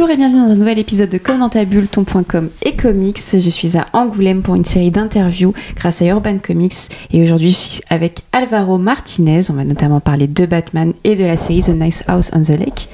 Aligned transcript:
Bonjour 0.00 0.14
et 0.14 0.16
bienvenue 0.16 0.40
dans 0.40 0.52
un 0.52 0.56
nouvel 0.56 0.78
épisode 0.78 1.10
de 1.10 1.18
Comme 1.18 1.40
dans 1.40 1.50
ta 1.50 1.66
bulle, 1.66 1.86
ton.com 1.86 2.48
et 2.62 2.74
comics. 2.74 3.20
Je 3.34 3.50
suis 3.50 3.76
à 3.76 3.84
Angoulême 3.92 4.40
pour 4.40 4.54
une 4.54 4.64
série 4.64 4.90
d'interviews 4.90 5.52
grâce 5.76 6.00
à 6.00 6.06
Urban 6.06 6.38
Comics 6.38 6.88
et 7.12 7.22
aujourd'hui 7.22 7.50
je 7.50 7.56
suis 7.56 7.82
avec 7.90 8.22
Alvaro 8.32 8.78
Martinez. 8.78 9.50
On 9.50 9.52
va 9.52 9.64
notamment 9.64 10.00
parler 10.00 10.26
de 10.26 10.46
Batman 10.46 10.94
et 11.04 11.16
de 11.16 11.24
la 11.26 11.36
série 11.36 11.60
The 11.60 11.74
Nice 11.78 12.02
House 12.08 12.30
on 12.34 12.40
the 12.44 12.58
Lake. 12.58 12.88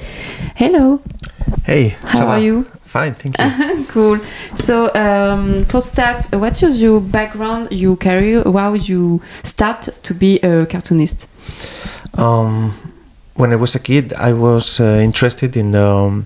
Hello. 0.59 0.99
Hey, 1.65 1.95
How 2.13 2.27
are 2.27 2.41
you? 2.41 2.65
Fine, 2.83 3.13
thank 3.13 3.37
you. 3.39 3.85
cool. 3.93 4.19
So, 4.55 4.93
um, 4.93 5.63
for 5.63 5.79
start, 5.79 6.27
what 6.33 6.61
is 6.61 6.81
your 6.81 6.99
background, 6.99 7.69
your 7.71 7.95
career, 7.95 8.43
how 8.43 8.73
you 8.73 9.21
start 9.43 9.87
to 10.03 10.13
be 10.13 10.41
a 10.41 10.65
cartoonist? 10.65 11.29
um, 12.15 12.73
when 13.35 13.53
I 13.53 13.55
was 13.55 13.75
a 13.75 13.79
kid, 13.79 14.11
I 14.13 14.33
was 14.33 14.81
uh, 14.81 14.99
interested 15.01 15.55
in 15.55 15.73
um, 15.73 16.25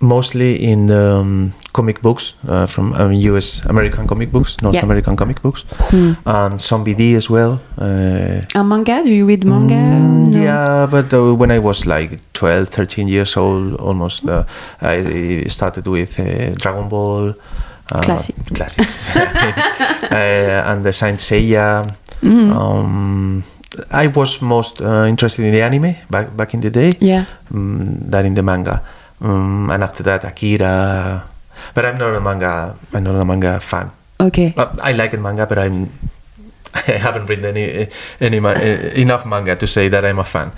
mostly 0.00 0.62
in 0.62 0.90
um, 0.90 1.52
comic 1.72 2.00
books 2.02 2.34
uh, 2.48 2.66
from 2.66 2.92
um, 2.94 3.12
U.S. 3.12 3.64
American 3.66 4.06
comic 4.06 4.30
books, 4.32 4.56
North 4.62 4.74
Yeah. 4.74 4.84
American 4.84 5.16
comic 5.16 5.40
books, 5.42 5.64
Hmm. 5.90 6.12
and 6.24 6.60
some 6.60 6.84
BD 6.84 7.16
as 7.16 7.30
well. 7.30 7.60
Uh, 7.78 8.42
A 8.54 8.62
manga? 8.64 9.02
Do 9.02 9.10
you 9.10 9.26
read 9.26 9.44
manga? 9.44 9.74
Mm, 9.74 10.32
No. 10.32 10.38
Yeah, 10.42 10.86
but 10.90 11.12
uh, 11.14 11.34
when 11.34 11.50
I 11.50 11.58
was 11.58 11.86
like 11.86 12.18
12, 12.32 12.68
13 12.68 13.08
years 13.08 13.36
old, 13.36 13.74
almost, 13.80 14.24
uh, 14.28 14.44
I 14.82 15.44
started 15.48 15.86
with 15.86 16.18
uh, 16.20 16.54
Dragon 16.56 16.88
Ball. 16.88 17.34
Uh, 17.92 18.02
Classic. 18.02 18.34
Classic. 18.54 18.86
uh, 19.16 20.70
and 20.70 20.84
the 20.84 20.92
Saint 20.92 21.20
Seiya. 21.20 21.94
Mm. 22.22 22.50
Um, 22.50 23.44
I 23.92 24.06
was 24.08 24.40
most 24.42 24.80
uh, 24.80 25.04
interested 25.06 25.44
in 25.44 25.52
the 25.52 25.62
anime 25.62 25.94
back 26.10 26.34
back 26.36 26.54
in 26.54 26.60
the 26.60 26.70
day 26.70 26.94
yeah. 27.00 27.24
um, 27.54 27.98
than 28.10 28.26
in 28.26 28.34
the 28.34 28.42
manga. 28.42 28.82
Um, 29.20 29.70
and 29.70 29.82
after 29.82 30.02
that, 30.04 30.24
Akira. 30.24 31.24
But 31.74 31.86
I'm 31.86 31.96
not 31.98 32.14
a 32.14 32.20
manga. 32.20 32.76
I'm 32.92 33.04
not 33.04 33.14
a 33.20 33.24
manga 33.24 33.60
fan. 33.60 33.90
Okay. 34.20 34.54
Uh, 34.56 34.74
I 34.82 34.92
like 34.92 35.10
the 35.12 35.18
manga, 35.18 35.46
but 35.46 35.58
I'm. 35.58 35.90
I 36.88 36.92
haven't 36.92 37.26
read 37.26 37.42
any 37.44 37.88
any 38.20 38.40
ma- 38.40 38.52
enough 38.52 39.24
manga 39.24 39.56
to 39.56 39.66
say 39.66 39.88
that 39.88 40.04
I'm 40.04 40.18
a 40.18 40.24
fan. 40.24 40.52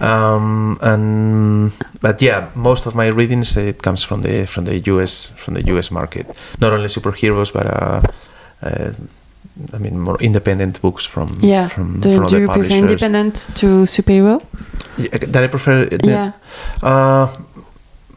Um, 0.00 0.78
and 0.80 1.72
but 2.00 2.22
yeah, 2.22 2.48
most 2.54 2.86
of 2.86 2.94
my 2.94 3.08
readings 3.08 3.56
it 3.56 3.82
comes 3.82 4.02
from 4.02 4.22
the 4.22 4.46
from 4.46 4.64
the 4.64 4.78
US 4.92 5.32
from 5.36 5.54
the 5.54 5.62
US 5.76 5.90
market. 5.90 6.26
Not 6.60 6.72
only 6.72 6.88
superheroes, 6.88 7.52
but 7.52 7.66
uh, 7.66 8.00
uh, 8.62 8.92
I 9.74 9.78
mean 9.78 9.98
more 10.00 10.16
independent 10.22 10.80
books 10.80 11.04
from 11.04 11.28
Yeah. 11.40 11.68
from, 11.68 12.00
Do, 12.00 12.16
from 12.16 12.26
do 12.28 12.40
you 12.40 12.46
prefer 12.48 12.74
independent 12.74 13.48
to 13.56 13.84
superhero? 13.84 14.40
Yeah, 14.96 15.18
that 15.32 15.44
I 15.44 15.48
prefer. 15.48 15.88
Yeah. 16.02 16.32
Uh, 16.82 17.28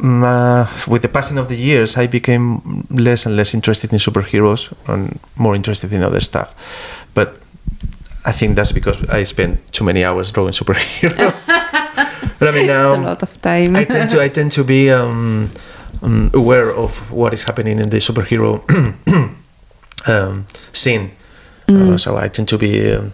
uh, 0.02 0.68
with 0.88 1.02
the 1.02 1.08
passing 1.08 1.38
of 1.38 1.48
the 1.48 1.56
years, 1.56 1.98
I 1.98 2.08
became 2.08 2.86
less 2.90 3.26
and 3.26 3.36
less 3.36 3.54
interested 3.54 3.94
in 3.94 4.00
superheroes 4.00 4.74
and 4.88 5.20
more 5.36 5.56
interested 5.56 5.94
in 5.94 6.04
other 6.04 6.20
stuff. 6.20 6.54
But 7.14 7.38
I 8.26 8.32
think 8.32 8.56
that's 8.56 8.72
because 8.72 9.08
I 9.10 9.24
spent 9.24 9.72
too 9.72 9.84
many 9.84 10.04
hours 10.04 10.32
drawing 10.32 10.54
superheroes. 10.54 11.34
but 12.40 12.48
I 12.48 12.52
mean, 12.52 12.70
it's 12.70 12.98
a 12.98 12.98
lot 12.98 13.24
of 13.24 13.42
time. 13.42 13.76
I 13.76 13.86
tend 13.86 14.10
to 14.12 14.22
I 14.22 14.30
tend 14.30 14.52
to 14.54 14.64
be 14.64 14.92
um, 14.92 15.50
um, 16.02 16.32
aware 16.34 16.72
of 16.72 17.12
what 17.12 17.34
is 17.34 17.44
happening 17.44 17.80
in 17.80 17.90
the 17.90 17.98
superhero 17.98 18.62
um, 20.08 20.46
scene. 20.74 21.12
Mm. 21.68 21.94
Uh, 21.94 21.98
so 21.98 22.18
I 22.18 22.28
tend 22.28 22.48
to 22.50 22.58
be 22.58 22.92
um, 22.92 23.14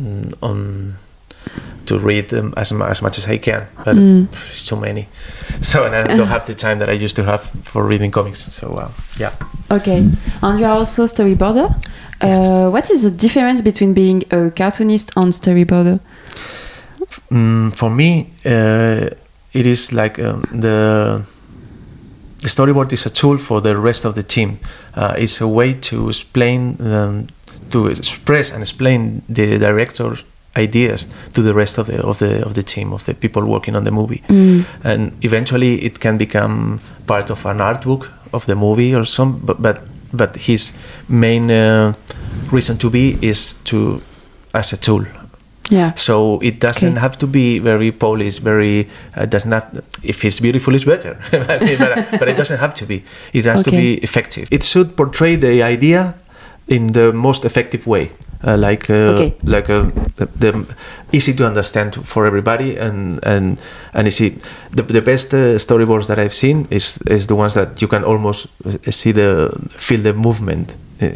mm, 0.00 0.34
on 0.42 0.96
to 1.86 1.98
read 1.98 2.28
them 2.28 2.52
as, 2.56 2.70
as 2.72 3.00
much 3.02 3.18
as 3.18 3.26
I 3.28 3.38
can, 3.38 3.66
but 3.84 3.96
Mm. 3.96 4.26
it's 4.50 4.66
too 4.66 4.76
many. 4.76 5.08
So 5.62 5.84
and 5.84 5.94
I 5.94 6.16
don't 6.16 6.28
have 6.28 6.44
the 6.46 6.54
time 6.54 6.78
that 6.80 6.88
I 6.88 7.04
used 7.04 7.16
to 7.16 7.22
have 7.24 7.40
for 7.64 7.82
reading 7.88 8.10
comics. 8.12 8.46
So 8.52 8.74
uh, 8.76 8.88
yeah, 9.18 9.32
Okay. 9.70 10.04
And 10.42 10.58
you 10.60 10.66
are 10.66 10.78
also 10.78 11.06
storyboarder. 11.06 11.68
Yes. 12.22 12.38
Uh, 12.38 12.70
what 12.70 12.90
is 12.90 13.02
the 13.02 13.10
difference 13.10 13.62
between 13.62 13.94
being 13.94 14.22
a 14.30 14.50
cartoonist 14.50 15.10
and 15.16 15.32
storyboarder? 15.32 16.00
mm, 17.30 17.72
for 17.74 17.90
me, 17.90 18.30
uh, 18.44 19.08
it 19.52 19.66
is 19.66 19.92
like 19.92 20.18
um, 20.18 20.42
the 20.52 21.22
the 22.42 22.48
storyboard 22.48 22.92
is 22.92 23.06
a 23.06 23.10
tool 23.10 23.38
for 23.38 23.60
the 23.60 23.76
rest 23.76 24.04
of 24.04 24.14
the 24.14 24.22
team. 24.22 24.58
Uh, 24.94 25.14
it's 25.16 25.40
a 25.40 25.48
way 25.48 25.74
to 25.74 26.08
explain, 26.08 26.76
um, 26.80 27.26
to 27.70 27.86
express 27.88 28.52
and 28.52 28.62
explain 28.62 29.22
the 29.28 29.58
director's 29.58 30.22
ideas 30.56 31.06
to 31.34 31.42
the 31.42 31.52
rest 31.54 31.78
of 31.78 31.86
the 31.86 32.02
of 32.02 32.18
the 32.18 32.44
of 32.46 32.54
the 32.54 32.62
team 32.62 32.92
of 32.92 33.04
the 33.04 33.14
people 33.14 33.44
working 33.44 33.76
on 33.76 33.84
the 33.84 33.90
movie. 33.90 34.22
Mm. 34.28 34.64
and 34.84 35.12
eventually 35.24 35.74
it 35.84 35.98
can 36.00 36.16
become 36.18 36.80
part 37.06 37.30
of 37.30 37.46
an 37.46 37.60
art 37.60 37.82
book 37.84 38.10
of 38.32 38.44
the 38.46 38.54
movie 38.54 38.94
or 38.94 39.04
some 39.04 39.38
but 39.44 39.60
but, 39.62 39.76
but 40.12 40.36
his 40.36 40.72
main 41.08 41.50
uh, 41.50 41.92
reason 42.52 42.76
to 42.78 42.90
be 42.90 43.16
is 43.22 43.54
to 43.64 44.00
as 44.54 44.72
a 44.72 44.76
tool 44.76 45.04
Yeah. 45.70 45.92
so 45.96 46.40
it 46.42 46.60
doesn't 46.60 46.92
Okay. 46.92 47.00
have 47.00 47.16
to 47.18 47.26
be 47.26 47.58
very 47.60 47.92
polished 47.92 48.40
very 48.44 48.86
uh, 49.16 49.26
does 49.28 49.44
not 49.46 49.64
if 50.02 50.24
it's 50.24 50.40
beautiful 50.40 50.74
it's 50.74 50.84
better 50.86 51.16
I 51.32 51.58
mean, 51.64 51.78
but, 51.78 52.18
but 52.20 52.28
it 52.28 52.36
doesn't 52.38 52.58
have 52.60 52.72
to 52.74 52.86
be 52.86 53.02
it 53.32 53.44
has 53.44 53.62
to 53.64 53.70
be 53.70 53.94
effective 54.02 54.48
it 54.50 54.64
should 54.64 54.96
portray 54.96 55.36
the 55.36 55.62
idea 55.72 56.14
in 56.68 56.92
the 56.92 57.12
most 57.12 57.44
effective 57.44 57.86
way 57.86 58.10
uh, 58.46 58.56
like 58.56 58.88
uh, 58.90 59.12
Okay. 59.14 59.34
like 59.44 59.68
uh, 59.72 59.90
the, 60.16 60.26
the 60.38 60.66
easy 61.12 61.34
to 61.34 61.46
understand 61.46 61.94
for 62.06 62.26
everybody 62.26 62.76
and 62.76 63.18
and 63.26 63.58
and 63.94 64.06
easy 64.06 64.36
the, 64.76 64.82
the 64.82 65.00
best 65.02 65.32
uh, 65.34 65.58
storyboards 65.58 66.06
that 66.06 66.18
i've 66.18 66.34
seen 66.34 66.66
is 66.70 66.98
is 67.10 67.26
the 67.26 67.34
ones 67.34 67.54
that 67.54 67.80
you 67.82 67.88
can 67.88 68.04
almost 68.04 68.46
uh, 68.64 68.90
see 68.90 69.12
the 69.12 69.50
feel 69.70 70.00
the 70.02 70.12
movement 70.12 70.76
uh, 71.02 71.08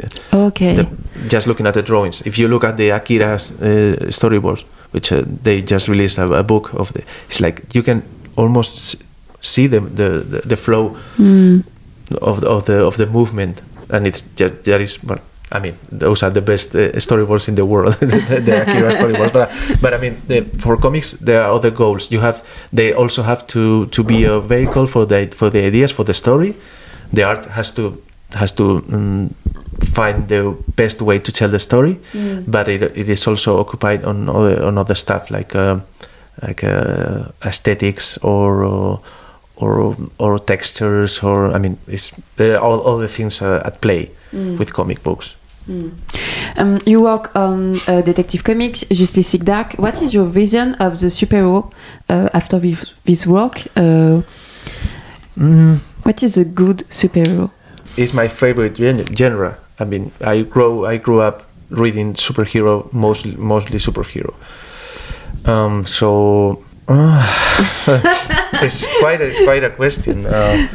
Okay. 0.47 0.75
the, 0.77 0.87
just 1.29 1.47
looking 1.47 1.67
at 1.67 1.75
the 1.75 1.83
drawings. 1.83 2.23
If 2.27 2.39
you 2.39 2.49
look 2.49 2.65
at 2.65 2.77
the 2.77 2.91
Akira's 2.91 3.51
uh, 3.53 3.97
storyboards, 4.11 4.65
which 4.93 5.13
uh, 5.13 5.23
they 5.43 5.61
just 5.63 5.89
released 5.89 6.19
a, 6.19 6.33
a 6.33 6.43
book 6.43 6.73
of 6.75 6.93
the, 6.93 7.03
it's 7.29 7.41
like 7.41 7.63
you 7.75 7.83
can 7.83 8.03
almost 8.37 9.03
see 9.41 9.67
the 9.69 9.81
the, 9.81 10.43
the, 10.47 10.57
flow 10.57 10.97
Mm. 11.19 11.65
of 12.21 12.41
the, 12.41 12.49
of 12.49 12.65
the 12.65 12.85
of 12.87 12.97
the 12.97 13.07
movement, 13.07 13.63
and 13.91 14.07
it's 14.07 14.23
just 14.37 14.63
that 14.65 14.81
is. 14.81 14.99
I 15.55 15.59
mean, 15.61 15.75
those 16.01 16.23
are 16.27 16.31
the 16.33 16.41
best 16.41 16.75
uh, 16.75 16.93
storyboards 16.99 17.49
in 17.49 17.55
the 17.55 17.65
world, 17.65 17.95
the, 18.01 18.41
the 18.47 18.63
Akira 18.63 18.91
storyboards. 18.93 19.33
But 19.33 19.51
but 19.83 19.93
I 19.95 19.99
mean, 19.99 20.15
the, 20.29 20.43
for 20.59 20.77
comics, 20.77 21.13
there 21.13 21.43
are 21.43 21.53
other 21.55 21.71
goals. 21.71 22.11
You 22.11 22.21
have 22.21 22.43
they 22.73 22.93
also 22.95 23.23
have 23.23 23.47
to 23.49 23.87
to 23.87 24.03
be 24.03 24.25
a 24.25 24.41
vehicle 24.41 24.87
for 24.87 25.07
the 25.07 25.29
for 25.37 25.51
the 25.51 25.61
ideas 25.67 25.93
for 25.93 26.05
the 26.05 26.15
story. 26.15 26.55
The 27.13 27.23
art 27.25 27.45
has 27.47 27.71
to 27.73 27.83
has 28.35 28.53
to 28.53 28.65
um, 28.93 29.35
find 29.95 30.29
the 30.29 30.55
best 30.77 31.03
way 31.03 31.19
to 31.19 31.33
tell 31.33 31.51
the 31.51 31.59
story, 31.59 31.97
Mm. 32.15 32.45
but 32.47 32.69
it, 32.69 32.83
it 32.83 33.09
is 33.09 33.27
also 33.27 33.59
occupied 33.61 34.05
on 34.05 34.29
other 34.29 34.65
on 34.65 34.79
other 34.79 34.95
stuff 34.95 35.31
like 35.31 35.55
uh, 35.59 35.77
like 36.43 36.65
uh, 36.65 37.25
aesthetics 37.45 38.19
or. 38.23 38.65
Uh, 38.65 38.97
or, 39.57 39.97
or 40.19 40.39
textures 40.41 41.23
or 41.23 41.53
I 41.55 41.59
mean 41.59 41.77
it's 41.87 42.11
all, 42.41 42.81
all 42.81 42.99
the 42.99 43.07
things 43.07 43.43
uh, 43.43 43.63
at 43.65 43.81
play 43.81 44.11
Mm. 44.33 44.59
with 44.59 44.73
comic 44.73 45.03
books. 45.03 45.37
Um, 45.69 46.81
you 46.87 47.01
work 47.03 47.35
on 47.37 47.79
uh, 47.87 48.03
Detective 48.03 48.43
Comics, 48.45 48.85
Justice 48.91 49.33
League 49.33 49.45
Dark. 49.45 49.75
What 49.75 50.03
is 50.03 50.13
your 50.13 50.27
vision 50.27 50.75
of 50.75 50.99
the 51.01 51.07
superhero 51.07 51.73
uh, 52.09 52.29
after 52.35 52.59
this, 52.59 52.95
this 53.05 53.27
work? 53.27 53.63
Uh, 53.77 54.23
Mm, 55.39 55.79
what 56.03 56.23
is 56.23 56.37
a 56.37 56.45
good 56.45 56.85
superhero? 56.91 57.51
it's 57.97 58.13
my 58.13 58.29
favorite 58.29 58.75
gen- 58.75 59.07
genre. 59.17 59.57
I 59.81 59.85
mean, 59.87 60.13
I 60.21 60.43
grow 60.43 60.85
I 60.85 60.99
grew 60.99 61.21
up 61.23 61.45
reading 61.71 62.13
superhero 62.13 62.93
mostly 62.93 63.35
mostly 63.37 63.79
superhero. 63.79 64.35
Um, 65.47 65.87
so 65.87 66.63
uh, 66.87 67.25
it's 68.63 68.87
quite 69.01 69.23
a, 69.23 69.29
it's 69.29 69.41
quite 69.43 69.65
a 69.65 69.71
question. 69.71 70.27
Uh, 70.27 70.69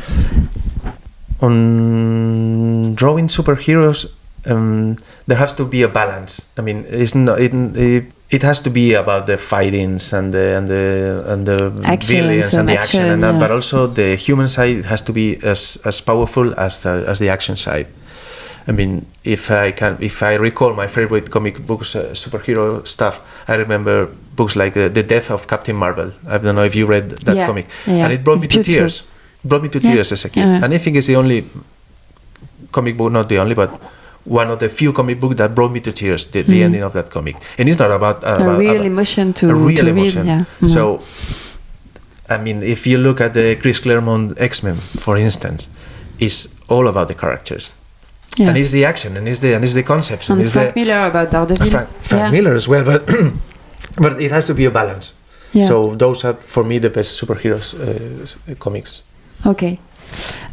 on 1.41 2.95
drawing 2.95 3.27
superheroes, 3.27 4.07
um, 4.47 4.97
there 5.27 5.37
has 5.37 5.53
to 5.55 5.65
be 5.65 5.81
a 5.83 5.87
balance. 5.87 6.45
I 6.57 6.61
mean, 6.61 6.85
it's 6.89 7.15
not 7.15 7.39
it, 7.39 7.53
it, 7.75 8.05
it 8.29 8.43
has 8.43 8.59
to 8.61 8.69
be 8.69 8.93
about 8.93 9.27
the 9.27 9.37
fightings 9.37 10.13
and 10.13 10.33
the 10.33 10.57
and 10.57 10.67
the 10.67 11.23
and 11.27 11.45
the 11.45 11.69
villains 12.03 12.51
some 12.51 12.61
and 12.61 12.69
the 12.69 12.77
action, 12.77 13.01
action, 13.01 13.11
and 13.11 13.23
that, 13.23 13.33
yeah. 13.33 13.39
but 13.39 13.51
also 13.51 13.87
the 13.87 14.15
human 14.15 14.47
side 14.47 14.85
has 14.85 15.01
to 15.03 15.13
be 15.13 15.37
as 15.43 15.77
as 15.85 16.01
powerful 16.01 16.53
as 16.59 16.83
the, 16.83 17.03
as 17.07 17.19
the 17.19 17.29
action 17.29 17.55
side. 17.57 17.87
I 18.67 18.73
mean, 18.73 19.05
if 19.23 19.49
I 19.49 19.71
can, 19.71 19.97
if 20.01 20.21
I 20.21 20.35
recall 20.35 20.73
my 20.73 20.87
favorite 20.87 21.31
comic 21.31 21.65
books, 21.65 21.95
uh, 21.95 22.11
superhero 22.13 22.85
stuff, 22.85 23.21
I 23.47 23.55
remember 23.55 24.07
books 24.35 24.55
like 24.57 24.75
uh, 24.75 24.89
The 24.89 25.03
Death 25.03 25.31
of 25.31 25.47
Captain 25.47 25.75
Marvel. 25.75 26.11
I 26.27 26.37
don't 26.37 26.55
know 26.55 26.65
if 26.65 26.75
you 26.75 26.85
read 26.85 27.11
that 27.11 27.35
Yeah, 27.35 27.47
comic, 27.47 27.67
yeah, 27.85 28.03
and 28.03 28.13
it 28.13 28.23
brought 28.25 28.43
it's 28.43 28.47
me 28.47 28.63
to 28.63 28.63
beautiful. 28.63 28.73
tears. 28.73 29.03
Brought 29.45 29.63
me 29.63 29.69
to 29.69 29.79
tears 29.79 30.11
as 30.11 30.25
a 30.25 30.29
kid, 30.29 30.43
and 30.43 30.73
I 30.73 30.77
think 30.77 30.97
it's 30.97 31.07
the 31.07 31.15
only 31.15 31.47
comic 32.71 32.97
book, 32.97 33.11
not 33.11 33.29
the 33.29 33.37
only, 33.39 33.55
but 33.55 33.71
one 34.27 34.49
of 34.51 34.59
the 34.59 34.69
few 34.69 34.91
comic 34.93 35.19
books 35.19 35.35
that 35.37 35.55
brought 35.55 35.71
me 35.71 35.79
to 35.79 35.91
tears. 35.91 36.25
The, 36.25 36.41
the 36.41 36.59
Mhm. 36.59 36.65
ending 36.65 36.83
of 36.83 36.93
that 36.93 37.09
comic, 37.09 37.35
and 37.57 37.69
it's 37.69 37.79
not 37.79 37.91
about 37.91 38.23
uh, 38.23 38.27
a 38.27 38.35
about, 38.35 38.59
real 38.59 38.75
about 38.75 38.85
emotion 38.85 39.33
to 39.33 39.49
a 39.49 39.55
real 39.55 39.77
to 39.83 39.87
emotion. 39.87 40.21
read. 40.27 40.27
Yeah. 40.27 40.43
Mhm. 40.61 40.69
So 40.69 41.01
I 42.29 42.37
mean, 42.37 42.61
if 42.63 42.85
you 42.85 42.97
look 42.97 43.21
at 43.21 43.33
the 43.33 43.55
Chris 43.55 43.79
Claremont 43.79 44.33
X 44.39 44.61
Men, 44.63 44.77
for 44.99 45.15
instance, 45.17 45.69
it's 46.19 46.47
all 46.67 46.87
about 46.87 47.07
the 47.07 47.13
characters. 47.15 47.75
And 48.39 48.55
it's 48.55 48.69
the 48.69 48.85
action, 48.85 49.17
and 49.17 49.27
it's 49.27 49.39
the 49.39 49.55
and 49.55 49.63
it's 49.63 49.73
the 49.73 49.81
concepts, 49.83 50.29
and, 50.29 50.39
and 50.41 50.51
Frank 50.51 50.73
the 50.75 50.79
Miller 50.85 51.07
about 51.07 51.31
Daredevil. 51.31 51.71
Frank, 51.71 51.89
Frank 52.03 52.21
yeah. 52.23 52.31
Miller 52.31 52.53
as 52.53 52.67
well. 52.67 52.83
But 52.83 53.01
but 54.03 54.21
it 54.21 54.29
has 54.31 54.45
to 54.45 54.53
be 54.53 54.65
a 54.65 54.69
balance. 54.71 55.13
Yeah. 55.53 55.65
So 55.65 55.95
those 55.95 56.23
are 56.23 56.35
for 56.35 56.63
me 56.63 56.77
the 56.79 56.89
best 56.91 57.19
superheroes 57.19 57.73
uh, 57.73 58.55
comics. 58.59 59.01
Okay. 59.43 59.79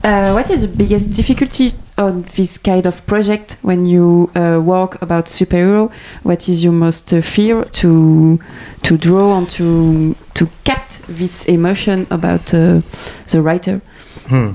Uh, 0.02 0.32
what 0.32 0.48
is 0.50 0.62
the 0.62 0.68
biggest 0.68 1.10
difficulty 1.12 1.74
on 1.96 2.22
this 2.34 2.58
kind 2.58 2.86
of 2.86 3.06
project 3.06 3.56
when 3.62 3.86
you 3.86 4.30
uh, 4.34 4.60
work 4.60 5.00
about 5.02 5.26
superhero? 5.26 5.90
What 6.22 6.48
is 6.48 6.64
your 6.64 6.72
most 6.72 7.12
uh, 7.12 7.22
fear 7.22 7.64
to 7.64 8.38
to 8.82 8.96
draw 8.96 9.38
and 9.38 9.50
to 9.50 10.16
to 10.34 10.48
capture 10.64 11.02
this 11.08 11.44
emotion 11.44 12.06
about 12.10 12.52
uh, 12.52 12.80
the 13.28 13.42
writer? 13.42 13.80
Hmm. 14.26 14.52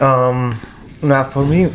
Um, 0.00 0.56
now, 1.02 1.24
for 1.24 1.44
me, 1.44 1.72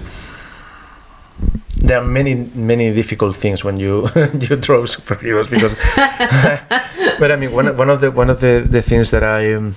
there 1.77 1.97
are 1.97 2.05
many, 2.05 2.35
many 2.55 2.93
difficult 2.93 3.35
things 3.35 3.63
when 3.63 3.77
you 3.77 4.07
you 4.15 4.55
draw 4.55 4.85
superheroes 4.85 5.49
because. 5.49 5.75
but 7.19 7.31
I 7.31 7.35
mean, 7.35 7.51
one, 7.51 7.75
one 7.77 7.89
of 7.89 8.01
the 8.01 8.11
one 8.11 8.29
of 8.29 8.39
the, 8.39 8.65
the 8.67 8.81
things 8.81 9.11
that 9.11 9.23
I 9.23 9.53
um, 9.53 9.75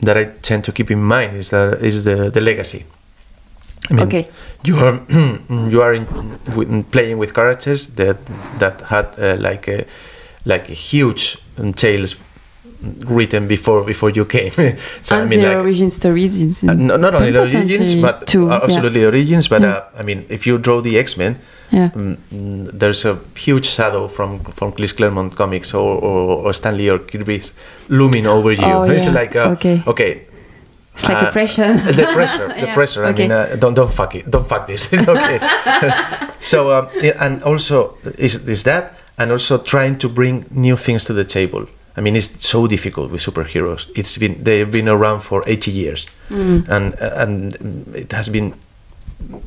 that 0.00 0.16
I 0.16 0.24
tend 0.24 0.64
to 0.64 0.72
keep 0.72 0.90
in 0.90 1.02
mind 1.02 1.36
is 1.36 1.50
that 1.50 1.82
is 1.82 2.04
the 2.04 2.30
the 2.30 2.40
legacy. 2.40 2.84
I 3.90 3.94
mean, 3.94 4.06
Okay. 4.06 4.26
you 4.64 4.76
are 4.78 5.00
you 5.72 5.82
are 5.82 5.94
in, 5.94 6.06
with, 6.56 6.90
playing 6.90 7.18
with 7.18 7.32
characters 7.34 7.86
that 7.96 8.16
that 8.58 8.80
had 8.90 9.06
uh, 9.18 9.36
like 9.50 9.68
a 9.68 9.84
like 10.44 10.68
a 10.72 10.74
huge 10.74 11.38
um, 11.58 11.72
tales 11.72 12.16
written 13.06 13.46
before 13.48 13.82
before 13.84 14.10
you 14.10 14.24
came. 14.24 14.50
so 15.02 15.16
and 15.16 15.26
I 15.26 15.28
mean, 15.28 15.42
like, 15.42 15.58
origin 15.58 15.90
stories 15.90 16.40
is 16.40 16.62
uh, 16.62 16.74
no, 16.74 16.96
not 16.96 17.14
only 17.14 17.30
the 17.32 17.40
origins, 17.40 17.94
uh, 17.94 18.00
but 18.02 18.26
too, 18.26 18.44
uh, 18.50 18.58
yeah. 18.58 18.64
absolutely 18.64 19.04
origins. 19.04 19.48
But 19.48 19.62
Yeah. 19.62 19.72
uh, 19.76 20.00
I 20.00 20.02
mean, 20.02 20.24
if 20.28 20.46
you 20.46 20.58
draw 20.58 20.80
the 20.82 20.98
X 20.98 21.16
Men, 21.16 21.38
yeah. 21.72 21.90
mm, 21.94 22.16
there's 22.78 23.04
a 23.04 23.18
huge 23.34 23.66
shadow 23.66 24.08
from 24.08 24.40
from 24.40 24.72
Chris 24.72 24.92
Claremont 24.92 25.34
comics 25.36 25.74
or, 25.74 25.98
or, 26.02 26.46
or 26.46 26.52
Stan 26.54 26.76
Lee 26.76 26.90
or 26.90 26.98
Kirby's 26.98 27.52
looming 27.88 28.26
over 28.26 28.52
you. 28.52 28.64
Oh, 28.64 28.82
it's 28.94 29.06
yeah. 29.06 29.20
like 29.20 29.36
uh, 29.36 29.52
Okay. 29.56 29.82
okay. 29.86 30.20
It's 30.96 31.08
like 31.08 31.22
a 31.22 31.28
uh, 31.28 31.32
pressure. 31.32 31.74
the 31.92 32.06
pressure, 32.14 32.48
the 32.48 32.54
Yeah, 32.66 32.74
pressure. 32.74 33.04
I 33.04 33.10
okay. 33.10 33.22
mean, 33.28 33.32
uh, 33.32 33.56
don't 33.58 33.74
don't 33.74 33.92
fuck 33.92 34.14
it, 34.14 34.30
don't 34.30 34.46
fuck 34.48 34.66
this. 34.66 34.92
okay. 35.08 35.38
so 36.40 36.72
um, 36.72 36.88
and 37.20 37.42
also 37.42 37.96
is 38.18 38.34
is 38.48 38.62
that, 38.62 38.98
and 39.18 39.30
also 39.30 39.58
trying 39.58 39.98
to 39.98 40.08
bring 40.08 40.44
new 40.50 40.76
things 40.76 41.04
to 41.04 41.12
the 41.12 41.24
table. 41.24 41.66
I 41.98 42.00
mean, 42.02 42.16
it's 42.16 42.46
so 42.46 42.66
difficult 42.66 43.10
with 43.10 43.22
superheroes. 43.22 43.86
It's 43.94 44.18
been 44.18 44.42
they've 44.44 44.70
been 44.70 44.88
around 44.88 45.20
for 45.20 45.42
80 45.46 45.70
years, 45.70 46.06
Mm. 46.30 46.68
and 46.68 46.94
and 47.00 47.56
it 47.94 48.12
has 48.12 48.28
been 48.28 48.52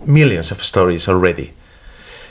millions 0.05 0.51
of 0.51 0.63
stories 0.63 1.07
already. 1.07 1.53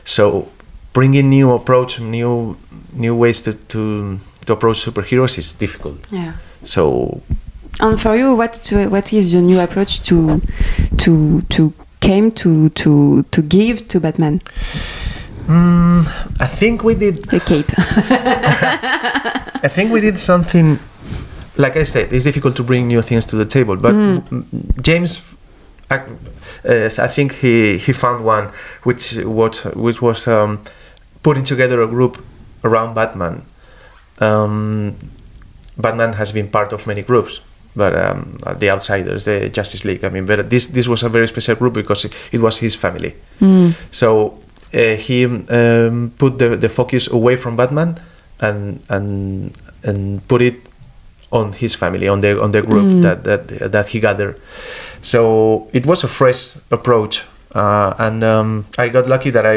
So 0.04 0.48
bringing 0.92 1.28
new 1.28 1.52
approach, 1.54 2.00
new 2.00 2.56
new 2.92 3.14
ways 3.14 3.42
to 3.42 3.52
to, 3.68 4.18
to 4.46 4.52
approach 4.52 4.84
superheroes 4.84 5.38
is 5.38 5.54
difficult. 5.54 5.96
Yeah. 6.10 6.32
So 6.64 7.20
And 7.80 8.00
for 8.00 8.16
you, 8.16 8.34
what 8.34 8.72
what 8.90 9.12
is 9.12 9.32
your 9.32 9.42
new 9.42 9.60
approach 9.60 10.02
to 10.04 10.40
to 10.98 11.42
to 11.42 11.72
came 12.00 12.30
to 12.32 12.68
to 12.70 13.22
to 13.24 13.42
give 13.42 13.88
to 13.88 14.00
Batman 14.00 14.40
mm, 15.48 16.06
I 16.40 16.46
think 16.46 16.84
we 16.84 16.94
did 16.94 17.24
the 17.24 17.40
cape? 17.40 17.66
I 19.64 19.68
think 19.68 19.90
we 19.92 20.00
did 20.00 20.18
something. 20.18 20.78
Like 21.56 21.76
I 21.76 21.82
said, 21.84 22.12
it's 22.12 22.24
difficult 22.24 22.54
to 22.56 22.62
bring 22.62 22.86
new 22.86 23.02
things 23.02 23.26
to 23.26 23.36
the 23.36 23.44
table. 23.44 23.76
But 23.76 23.94
Mm. 23.94 24.82
James, 24.82 25.20
I, 25.90 25.96
uh, 26.64 26.90
I 26.98 27.08
think 27.08 27.32
he, 27.32 27.78
he 27.78 27.92
found 27.92 28.24
one 28.24 28.50
which 28.84 29.16
was 29.24 29.64
which 29.74 30.00
was 30.00 30.26
um, 30.28 30.60
putting 31.22 31.44
together 31.44 31.82
a 31.82 31.88
group 31.88 32.24
around 32.62 32.94
Batman. 32.94 33.42
Um, 34.20 34.96
Batman 35.76 36.12
has 36.14 36.32
been 36.32 36.48
part 36.50 36.72
of 36.72 36.86
many 36.86 37.02
groups, 37.02 37.40
but 37.78 37.94
um, 37.94 38.36
the 38.58 38.68
Outsiders, 38.74 39.24
the 39.24 39.48
Justice 39.48 39.86
League. 39.86 40.02
I 40.04 40.10
mean, 40.10 40.26
but 40.26 40.50
this 40.50 40.66
this 40.74 40.88
was 40.90 41.02
a 41.06 41.08
very 41.08 41.26
special 41.30 41.54
group 41.54 41.74
because 41.78 42.04
it, 42.04 42.12
it 42.34 42.40
was 42.42 42.58
his 42.58 42.74
family. 42.74 43.14
Mm. 43.40 43.72
So 43.90 44.34
uh, 44.74 44.98
he 44.98 45.24
um, 45.24 46.10
put 46.18 46.38
the, 46.38 46.56
the 46.58 46.68
focus 46.68 47.08
away 47.08 47.36
from 47.36 47.56
Batman 47.56 48.02
and 48.40 48.82
and 48.90 49.52
and 49.86 50.26
put 50.28 50.42
it 50.42 50.56
on 51.30 51.52
his 51.52 51.74
family, 51.76 52.08
on 52.08 52.20
the 52.20 52.40
on 52.42 52.50
the 52.52 52.62
group 52.62 52.84
Mm. 52.84 53.02
that, 53.02 53.24
that 53.24 53.72
that 53.72 53.86
he 53.88 54.00
gathered. 54.00 54.34
So 55.00 55.68
it 55.72 55.86
was 55.86 56.02
a 56.04 56.08
fresh 56.08 56.56
approach, 56.70 57.22
uh, 57.54 57.94
and 57.98 58.24
um, 58.24 58.66
I 58.76 58.88
got 58.88 59.06
lucky 59.06 59.30
that 59.30 59.46
I 59.46 59.56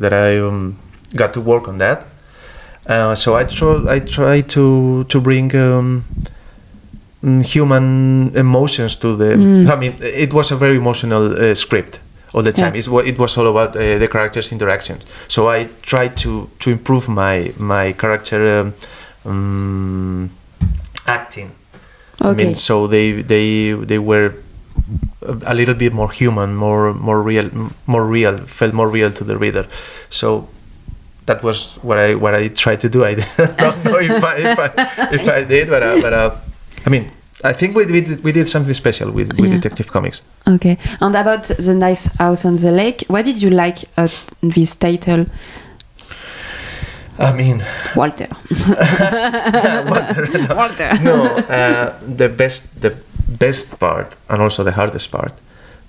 that 0.00 0.12
I 0.12 0.38
um, 0.38 0.78
got 1.14 1.32
to 1.34 1.40
work 1.40 1.68
on 1.68 1.78
that. 1.78 2.06
Uh, 2.86 3.14
so 3.14 3.36
I 3.36 3.44
try 3.44 3.84
I 3.86 3.98
try 4.00 4.40
to 4.56 5.04
to 5.04 5.20
bring. 5.20 5.54
Um, 5.54 6.04
human 7.22 8.32
emotions 8.34 8.96
to 8.96 9.14
the 9.16 9.36
Mm. 9.36 9.68
i 9.70 9.76
mean 9.76 9.94
it 10.00 10.32
was 10.32 10.50
a 10.52 10.56
very 10.56 10.76
emotional 10.76 11.32
uh, 11.32 11.54
script 11.54 12.00
all 12.32 12.42
the 12.42 12.52
time 12.52 12.74
Yeah. 12.74 13.04
It 13.06 13.18
was 13.18 13.36
all 13.38 13.46
about 13.46 13.76
uh, 13.76 13.98
the 13.98 14.08
characters 14.08 14.52
interactions 14.52 15.02
so 15.28 15.48
i 15.50 15.68
tried 15.82 16.16
to 16.16 16.48
to 16.60 16.70
improve 16.70 17.08
my 17.08 17.52
my 17.58 17.92
character 17.92 18.60
um, 18.60 18.72
um, 19.26 20.30
acting 21.06 21.50
i 22.20 22.32
mean 22.32 22.54
so 22.54 22.86
they 22.86 23.22
they 23.22 23.72
they 23.74 23.98
were 23.98 24.32
a, 25.46 25.54
little 25.54 25.74
bit 25.74 25.92
more 25.92 26.10
human 26.12 26.54
more 26.56 26.94
more 26.94 27.20
real 27.22 27.50
more 27.86 28.04
real 28.04 28.38
felt 28.46 28.72
more 28.72 28.88
real 28.88 29.10
to 29.12 29.24
the 29.24 29.36
reader 29.36 29.66
so 30.08 30.48
that 31.26 31.42
was 31.42 31.76
what 31.82 31.98
I 31.98 32.14
what 32.14 32.34
I 32.34 32.48
tried 32.48 32.80
to 32.80 32.88
do. 32.88 33.04
I 33.04 33.14
don't 33.62 33.84
know 33.84 33.98
if 34.00 34.24
I 34.24 34.34
if 34.36 34.58
I, 34.58 34.68
if 35.14 35.28
I 35.28 35.44
did, 35.44 35.68
but 35.68 35.82
uh, 35.82 36.00
but 36.00 36.12
uh, 36.12 36.30
I 36.86 36.90
mean, 36.90 37.04
I 37.44 37.52
think 37.54 37.74
we 37.76 37.84
we 37.86 38.00
did, 38.00 38.24
we 38.24 38.32
did 38.32 38.48
something 38.48 38.74
special 38.74 39.10
with 39.10 39.28
with 39.38 39.50
Yeah. 39.50 39.60
Detective 39.60 39.90
Comics. 39.92 40.22
Okay. 40.46 40.76
And 41.00 41.14
about 41.16 41.44
the 41.44 41.74
nice 41.74 42.06
house 42.18 42.44
on 42.48 42.56
the 42.56 42.70
lake, 42.70 43.04
what 43.08 43.24
did 43.24 43.40
you 43.42 43.50
like 43.50 43.78
at 43.96 44.12
this 44.42 44.76
title, 44.76 45.26
I 47.18 47.32
mean, 47.32 47.62
Walter? 47.96 48.28
Walter, 49.90 50.26
no, 50.38 50.54
Walter. 50.56 50.98
no 51.02 51.24
uh, 51.48 51.92
the 52.16 52.28
best 52.28 52.80
the 52.80 52.90
best 53.38 53.78
part 53.78 54.16
and 54.28 54.42
also 54.42 54.64
the 54.64 54.72
hardest 54.72 55.10
part 55.10 55.32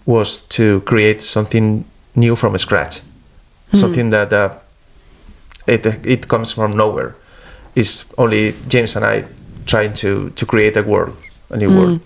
was 0.06 0.42
to 0.50 0.82
create 0.82 1.22
something 1.22 1.84
new 2.16 2.36
from 2.36 2.58
scratch, 2.58 3.02
Hmm. 3.72 3.78
something 3.78 4.10
that 4.12 4.34
uh, 4.34 4.50
it 5.68 5.86
it 6.06 6.28
comes 6.28 6.54
from 6.54 6.72
nowhere. 6.72 7.14
It's 7.76 8.06
only 8.18 8.54
James 8.68 8.96
and 8.98 9.06
I 9.06 9.24
trying 9.72 9.94
to 9.94 10.10
to 10.36 10.46
create 10.46 10.80
a 10.80 10.84
world, 10.84 11.14
a 11.50 11.58
new 11.58 11.70
Mm. 11.70 11.78
world. 11.80 12.00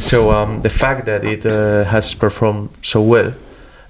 So 0.00 0.18
um, 0.30 0.60
the 0.62 0.70
fact 0.70 1.04
that 1.06 1.24
it 1.24 1.44
uh, 1.46 1.84
has 1.94 2.14
performed 2.14 2.68
so 2.82 3.00
well, 3.00 3.32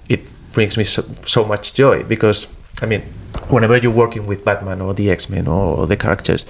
it 0.08 0.20
brings 0.54 0.76
me 0.76 0.84
so, 0.84 1.02
so 1.26 1.44
much 1.44 1.64
joy 1.82 2.02
because 2.08 2.46
I 2.82 2.86
mean, 2.86 3.02
whenever 3.48 3.76
you're 3.82 3.96
working 4.04 4.26
with 4.28 4.44
Batman 4.44 4.80
or 4.80 4.94
the 4.94 5.10
X 5.10 5.28
Men 5.28 5.46
or 5.48 5.86
the 5.86 5.96
characters, 5.96 6.46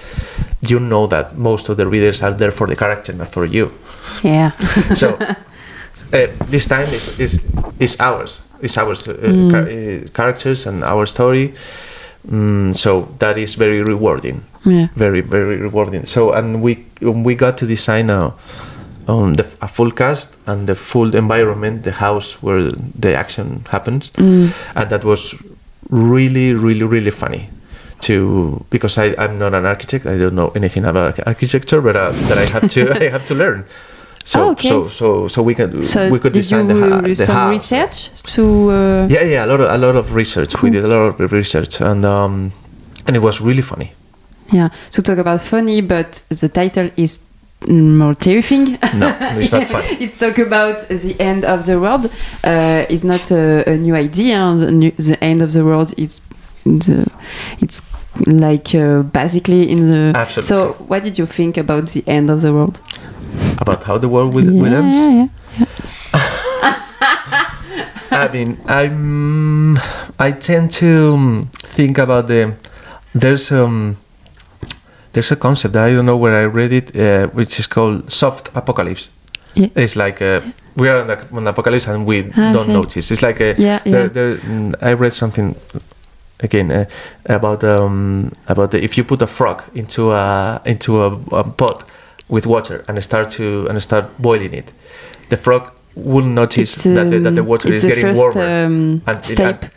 you 0.69 0.79
know 0.79 1.07
that 1.07 1.37
most 1.37 1.69
of 1.69 1.77
the 1.77 1.85
readers 1.85 2.21
are 2.23 2.33
there 2.37 2.51
for 2.51 2.67
the 2.67 2.75
character, 2.75 3.13
not 3.13 3.27
for 3.29 3.45
you. 3.45 3.71
Yeah. 4.23 4.51
So 4.95 5.07
uh, 6.13 6.27
this 6.51 6.65
time 6.67 6.89
is 6.95 7.09
is 7.19 7.39
is 7.79 7.97
ours. 7.99 8.39
It's 8.61 8.77
ours 8.77 9.07
uh, 9.07 9.13
Mm. 9.13 9.51
char- 9.51 9.69
uh, 9.69 10.07
characters 10.13 10.67
and 10.67 10.83
our 10.83 11.05
story. 11.07 11.53
Mm, 12.31 12.73
so 12.75 13.07
that 13.19 13.37
is 13.37 13.55
very 13.57 13.81
rewarding 13.81 14.41
yeah. 14.65 14.87
very 14.95 15.21
very 15.21 15.57
rewarding 15.57 16.05
so 16.05 16.31
and 16.33 16.61
we 16.61 16.85
we 17.01 17.35
got 17.35 17.57
to 17.57 17.65
design 17.65 18.09
a, 18.09 18.33
um, 19.07 19.33
the, 19.35 19.45
a 19.61 19.67
full 19.67 19.91
cast 19.91 20.35
and 20.47 20.67
the 20.67 20.75
full 20.75 21.15
environment 21.15 21.83
the 21.83 21.91
house 21.91 22.41
where 22.41 22.71
the 22.99 23.13
action 23.15 23.65
happens 23.69 24.11
Mm. 24.17 24.51
and 24.75 24.89
that 24.89 25.03
was 25.03 25.35
really 25.89 26.53
really 26.53 26.83
really 26.83 27.11
funny 27.11 27.49
to 28.01 28.63
because 28.69 28.97
I, 28.97 29.15
I'm 29.17 29.35
not 29.35 29.53
an 29.53 29.65
architect 29.65 30.05
I 30.05 30.17
don't 30.17 30.35
know 30.35 30.49
anything 30.55 30.85
about 30.85 31.19
architecture 31.25 31.81
but 31.81 31.95
uh, 31.95 32.11
that 32.29 32.37
I 32.37 32.45
have 32.45 32.69
to 32.69 32.91
I 33.05 33.09
have 33.09 33.25
to 33.25 33.35
learn 33.35 33.65
so 34.23 34.39
Oh, 34.43 34.51
okay. 34.51 34.67
so 34.67 34.87
so 34.87 35.27
so 35.29 35.41
we 35.41 35.55
can 35.55 35.81
So 35.83 36.09
we 36.11 36.19
could 36.19 36.33
design 36.33 36.67
you 36.69 36.75
the, 36.81 37.01
the 37.01 37.15
some 37.15 37.35
house 37.35 37.51
research 37.51 37.97
to? 38.35 38.43
Uh, 38.71 39.07
yeah 39.09 39.23
yeah 39.23 39.45
a 39.45 39.47
lot 39.47 39.61
of 39.61 39.69
a 39.69 39.77
lot 39.77 39.95
of 39.95 40.13
research 40.13 40.61
we 40.61 40.69
did 40.69 40.83
a 40.83 40.87
lot 40.87 41.19
of 41.21 41.31
research 41.31 41.79
and 41.81 42.03
um 42.05 42.51
and 43.07 43.15
it 43.15 43.21
was 43.21 43.39
really 43.39 43.61
funny 43.63 43.93
Yeah. 44.51 44.69
To 44.91 45.01
talk 45.01 45.17
about 45.17 45.41
funny, 45.41 45.81
but 45.81 46.23
the 46.29 46.49
title 46.49 46.89
is 46.95 47.19
more 47.67 48.13
terrifying. 48.13 48.77
no 48.93 49.17
it's 49.39 49.51
not 49.51 49.67
funny 49.67 49.87
it's 49.99 50.15
talk 50.17 50.37
about 50.37 50.87
the 50.89 51.15
end 51.19 51.43
of 51.43 51.65
the 51.65 51.79
world. 51.79 52.05
Uh, 52.43 52.85
it's 52.89 53.03
not 53.03 53.31
a, 53.31 53.69
a 53.69 53.77
new 53.77 53.95
idea. 53.95 54.55
The, 54.55 54.71
new, 54.71 54.91
the 54.91 55.17
end 55.23 55.41
of 55.41 55.53
the 55.53 55.65
world 55.65 55.93
is 55.97 56.21
the, 56.63 57.11
it's 57.59 57.81
like 58.25 58.73
uh, 58.75 59.03
basically 59.03 59.69
in 59.69 59.89
the. 59.89 60.17
Absolutely. 60.17 60.47
So, 60.47 60.73
what 60.87 61.03
did 61.03 61.17
you 61.17 61.25
think 61.25 61.57
about 61.57 61.89
the 61.89 62.03
end 62.07 62.29
of 62.29 62.41
the 62.41 62.53
world? 62.53 62.79
about 63.57 63.83
how 63.83 63.97
the 63.97 64.09
world 64.09 64.33
will, 64.33 64.51
yeah, 64.51 64.61
will 64.61 64.73
ends. 64.73 64.97
yeah, 64.97 65.09
yeah. 65.09 65.27
yeah. 65.59 65.67
I 68.11 68.29
mean, 68.31 68.57
I'm 68.67 69.77
I 70.19 70.31
tend 70.31 70.71
to 70.73 71.47
think 71.59 71.97
about 71.97 72.27
the 72.27 72.55
there's 73.13 73.51
um 73.51 73.97
there's 75.17 75.31
a 75.31 75.35
concept 75.35 75.73
that 75.73 75.83
I 75.85 75.93
don't 75.95 76.05
know 76.05 76.15
where 76.17 76.35
I 76.35 76.45
read 76.45 76.71
it, 76.71 76.95
uh, 76.95 77.27
which 77.33 77.59
is 77.59 77.65
called 77.65 78.11
soft 78.11 78.49
apocalypse. 78.55 79.09
Yeah. 79.55 79.69
It's 79.75 79.95
like 79.95 80.21
uh, 80.21 80.41
we 80.75 80.89
are 80.89 80.97
on 80.99 81.07
the 81.43 81.49
apocalypse 81.49 81.87
and 81.87 82.05
we 82.05 82.17
Ah, 82.37 82.49
I 82.49 82.53
don't 82.53 82.65
see. 82.67 82.73
notice. 82.73 83.11
It's 83.11 83.23
like 83.23 83.39
a, 83.41 83.55
Yeah, 83.57 83.79
there, 83.83 84.07
there, 84.09 84.35
mm, 84.37 84.75
I 84.79 84.93
read 84.93 85.13
something 85.13 85.55
again 86.43 86.71
uh, 86.71 86.85
about 87.25 87.63
um, 87.63 88.31
about 88.47 88.69
the, 88.71 88.83
if 88.83 88.95
you 88.97 89.03
put 89.03 89.21
a 89.23 89.27
frog 89.27 89.63
into 89.73 90.11
a 90.11 90.61
into 90.65 91.01
a, 91.01 91.07
a 91.31 91.43
pot 91.43 91.89
with 92.29 92.45
water 92.45 92.85
and 92.87 93.03
start 93.03 93.31
to 93.37 93.65
and 93.69 93.81
start 93.81 94.05
boiling 94.19 94.53
it, 94.53 94.71
the 95.29 95.37
frog 95.37 95.71
wouldn't 95.95 96.33
notice 96.35 96.75
It's, 96.75 96.83
that, 96.83 97.09
the, 97.09 97.19
that 97.19 97.33
the 97.33 97.41
um, 97.41 97.47
water 97.47 97.73
is 97.73 97.83
getting 97.83 98.03
first, 98.05 98.19
warmer. 98.19 98.41
um, 98.65 99.01
and 99.07 99.17
it- 99.31 99.39
and- 99.39 99.71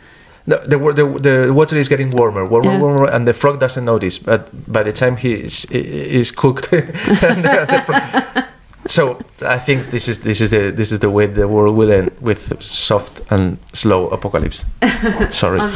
no, 0.45 0.57
the, 0.57 0.77
the, 0.93 1.19
the 1.19 1.53
water 1.53 1.77
is 1.77 1.87
getting 1.89 2.09
warmer, 2.11 2.45
warmer, 2.45 2.71
Yeah. 2.71 2.79
warmer, 2.79 3.05
and 3.07 3.27
the 3.27 3.33
frog 3.33 3.59
doesn't 3.59 3.85
notice. 3.85 4.17
But 4.19 4.49
by 4.71 4.83
the 4.83 4.91
time 4.91 5.17
he 5.17 5.33
is, 5.33 5.65
is 5.71 6.31
cooked, 6.31 6.71
and 6.73 7.43
the- 7.43 7.65
the 7.69 7.81
frog- 7.85 8.45
so 8.87 9.19
I 9.45 9.59
think 9.59 9.91
this 9.91 10.07
is 10.07 10.17
this 10.19 10.41
is 10.41 10.49
the 10.49 10.71
this 10.71 10.91
is 10.91 10.99
the 10.99 11.09
way 11.09 11.27
the 11.27 11.47
world 11.47 11.75
will 11.77 11.91
end 11.91 12.09
with 12.19 12.59
soft 12.61 13.21
and 13.29 13.57
slow 13.73 14.07
apocalypse. 14.09 14.65
Sorry. 15.31 15.59
Um, 15.59 15.71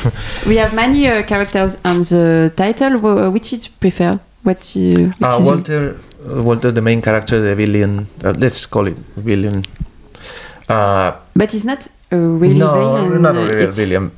we 0.48 0.58
have 0.58 0.74
many 0.74 1.08
uh, 1.08 1.22
characters 1.24 1.78
on 1.86 2.02
the 2.02 2.52
title. 2.58 2.98
Wh- 2.98 3.32
Which 3.32 3.52
you 3.54 3.60
prefer? 3.80 4.20
What 4.44 4.76
you? 4.76 5.10
Which 5.10 5.22
Uh, 5.22 5.40
Walter, 5.44 5.96
uh, 6.28 6.42
Walter, 6.44 6.72
the 6.72 6.82
main 6.82 7.02
character, 7.02 7.40
the 7.40 7.56
villain. 7.56 8.08
Uh, 8.24 8.34
let's 8.40 8.66
call 8.66 8.88
it 8.88 8.98
villain. 9.18 9.64
Uh, 10.68 11.12
But 11.36 11.54
it's 11.54 11.64
not 11.66 11.88
a 12.12 12.18
really 12.18 12.58
no, 12.58 12.74
villain. 12.74 13.22
not 13.22 13.36
a 13.36 13.42
uh, 13.42 13.54
real 13.54 13.72
villain. 13.72 14.12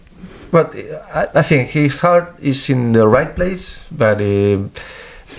But 0.51 0.75
uh, 0.75 1.01
I, 1.13 1.39
I 1.39 1.42
think 1.42 1.70
his 1.70 2.00
heart 2.01 2.34
is 2.42 2.70
in 2.70 2.94
the 2.94 3.08
right 3.08 3.36
place, 3.36 3.86
but 3.92 4.22
uh, 4.22 4.63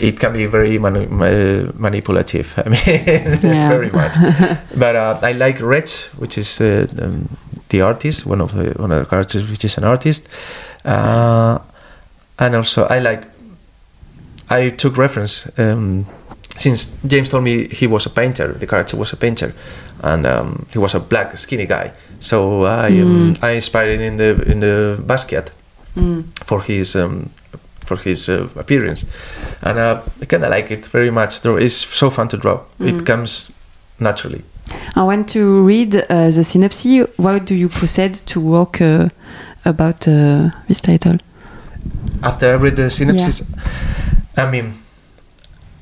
it 0.01 0.21
can 0.21 0.33
be 0.33 0.47
very 0.47 0.79
manu- 0.79 1.09
ma- 1.09 1.73
manipulative. 1.75 2.55
I 2.65 2.69
mean, 2.69 3.41
very 3.69 3.91
much. 3.91 4.15
but 4.77 4.97
uh, 4.97 5.19
I 5.23 5.33
like 5.33 5.61
Reg, 5.61 5.89
which 6.19 6.39
is 6.39 6.61
uh, 6.61 6.87
um, 7.01 7.29
the 7.71 7.81
artist, 7.81 8.27
one 8.27 8.41
of 8.41 8.53
the 8.53 8.71
one 8.81 8.93
of 8.93 8.99
the 9.01 9.07
characters, 9.07 9.51
which 9.51 9.65
is 9.65 9.79
an 9.79 9.85
artist, 9.85 10.29
uh, 10.85 11.59
and 12.39 12.55
also 12.55 12.85
I 12.85 12.99
like. 13.01 13.25
I 14.51 14.71
took 14.71 14.97
reference 14.97 15.47
um, 15.59 16.07
since 16.59 16.97
James 17.07 17.29
told 17.29 17.45
me 17.45 17.69
he 17.69 17.87
was 17.87 18.07
a 18.07 18.11
painter. 18.11 18.53
The 18.53 18.67
character 18.67 18.97
was 18.97 19.13
a 19.13 19.17
painter, 19.17 19.55
and 20.03 20.27
um, 20.27 20.67
he 20.73 20.79
was 20.79 20.95
a 20.95 21.01
black, 21.01 21.37
skinny 21.37 21.67
guy. 21.67 21.93
So 22.21 22.65
I 22.65 23.01
um, 23.01 23.35
I 23.43 23.51
inspired 23.51 24.01
in 24.01 24.17
the 24.17 24.43
in 24.51 24.61
the 24.61 24.99
Basquiat 25.07 25.51
Mm. 25.97 26.25
for 26.45 26.63
his 26.63 26.95
um, 26.95 27.31
for 27.85 27.97
his 27.97 28.29
uh, 28.29 28.49
appearance, 28.57 29.05
and 29.63 29.79
uh, 29.79 30.01
I 30.23 30.27
kind 30.27 30.45
of 30.45 30.51
like 30.51 30.71
it 30.71 30.87
very 30.87 31.11
much. 31.11 31.45
It's 31.45 31.75
so 31.75 32.11
fun 32.11 32.29
to 32.29 32.37
draw. 32.37 32.61
Mm. 32.79 32.89
It 32.89 33.07
comes 33.07 33.51
naturally. 33.99 34.43
I 34.95 35.03
want 35.03 35.29
to 35.31 35.65
read 35.65 35.97
uh, 35.97 36.31
the 36.31 36.45
synopsis. 36.45 37.07
How 37.19 37.39
do 37.39 37.55
you 37.55 37.69
proceed 37.69 38.15
to 38.27 38.41
work 38.41 38.81
uh, 38.81 39.09
about 39.65 40.07
uh, 40.07 40.51
this 40.69 40.81
title? 40.81 41.19
After 42.23 42.53
I 42.53 42.57
read 42.57 42.77
the 42.77 42.91
synopsis, 42.91 43.43
I 44.37 44.49
mean, 44.51 44.75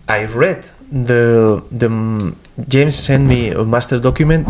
I 0.08 0.24
read 0.24 0.64
the 0.90 1.62
the 1.70 2.34
James 2.68 2.96
sent 2.96 3.26
me 3.26 3.50
a 3.50 3.64
master 3.64 3.98
document 3.98 4.48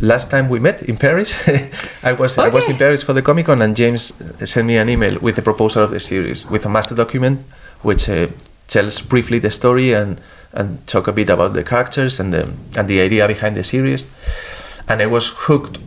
last 0.00 0.30
time 0.30 0.48
we 0.48 0.60
met 0.60 0.82
in 0.82 0.96
Paris. 0.96 1.36
I 2.02 2.12
was 2.12 2.38
I 2.38 2.48
was 2.48 2.68
in 2.68 2.76
Paris 2.76 3.02
for 3.02 3.12
the 3.12 3.22
Comic 3.22 3.46
Con, 3.46 3.62
and 3.62 3.74
James 3.74 4.12
sent 4.44 4.66
me 4.66 4.76
an 4.76 4.88
email 4.88 5.18
with 5.20 5.36
the 5.36 5.42
proposal 5.42 5.82
of 5.82 5.90
the 5.90 6.00
series 6.00 6.46
with 6.46 6.64
a 6.66 6.68
master 6.68 6.94
document, 6.94 7.40
which 7.82 8.08
uh, 8.08 8.28
tells 8.68 9.00
briefly 9.00 9.38
the 9.38 9.50
story 9.50 9.92
and 9.92 10.20
and 10.52 10.86
talk 10.86 11.08
a 11.08 11.12
bit 11.12 11.30
about 11.30 11.54
the 11.54 11.64
characters 11.64 12.20
and 12.20 12.32
the 12.32 12.52
and 12.76 12.88
the 12.88 13.00
idea 13.00 13.26
behind 13.26 13.56
the 13.56 13.64
series. 13.64 14.06
And 14.88 15.02
I 15.02 15.06
was 15.06 15.30
hooked 15.34 15.78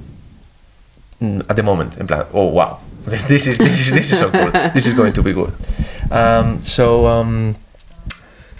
mm, 1.22 1.50
at 1.50 1.56
the 1.56 1.64
moment. 1.64 1.98
In 1.98 2.08
plan, 2.08 2.26
oh 2.34 2.48
wow, 2.48 2.80
this 3.06 3.48
is 3.48 3.58
this 3.58 3.80
is 3.80 3.92
this 3.92 4.12
is 4.12 4.20
so 4.20 4.30
cool. 4.30 4.52
This 4.74 4.88
is 4.88 4.94
going 4.94 5.14
to 5.14 5.24
be 5.24 5.32
good. 5.32 5.54
Um, 6.12 6.62
so 6.62 7.06
um, 7.06 7.56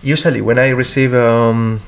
usually 0.04 0.42
when 0.42 0.58
I 0.60 0.70
receive 0.70 1.14
um, 1.14 1.80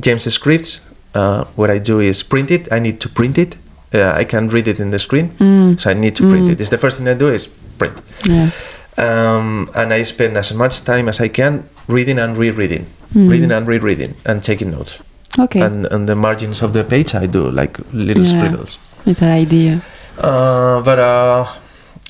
James 0.00 0.24
scripts, 0.32 0.80
uh, 1.14 1.44
what 1.56 1.70
I 1.70 1.78
do 1.78 2.00
is 2.00 2.22
print 2.22 2.50
it. 2.50 2.68
I 2.72 2.78
need 2.78 3.00
to 3.00 3.08
print 3.08 3.38
it. 3.38 3.56
Uh, 3.94 4.12
I 4.14 4.24
can 4.24 4.48
read 4.48 4.66
it 4.68 4.80
in 4.80 4.90
the 4.90 4.98
screen, 4.98 5.30
Mm. 5.38 5.78
so 5.80 5.90
I 5.90 5.94
need 5.94 6.14
to 6.16 6.28
print 6.28 6.48
Mm. 6.48 6.52
it. 6.52 6.60
It's 6.60 6.70
the 6.70 6.78
first 6.78 6.98
thing 6.98 7.08
I 7.08 7.14
do 7.14 7.28
is 7.28 7.46
print, 7.78 7.96
Yeah. 8.24 8.50
um, 8.98 9.70
and 9.74 9.92
I 9.92 10.02
spend 10.02 10.36
as 10.36 10.52
much 10.52 10.82
time 10.84 11.08
as 11.08 11.20
I 11.20 11.28
can 11.28 11.64
reading 11.88 12.18
and 12.18 12.36
rereading, 12.36 12.86
Mm. 13.14 13.30
reading 13.30 13.52
and 13.52 13.66
rereading, 13.66 14.14
and 14.26 14.42
taking 14.42 14.70
notes. 14.70 14.98
Okay. 15.38 15.60
And 15.60 15.86
on 15.88 16.06
the 16.06 16.16
margins 16.16 16.62
of 16.62 16.72
the 16.72 16.82
page, 16.84 17.14
I 17.14 17.26
do 17.26 17.48
like 17.50 17.78
little 17.92 18.24
Yeah. 18.26 18.36
scribbles. 18.38 18.78
Little 19.06 19.30
idea. 19.30 19.80
Uh, 20.18 20.80
but 20.82 20.98
uh, 20.98 21.46